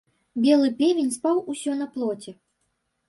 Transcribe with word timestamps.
Белы 0.45 0.69
певень 0.79 1.13
спаў 1.17 1.43
усё 1.53 1.77
на 1.83 1.87
плоце. 1.99 2.31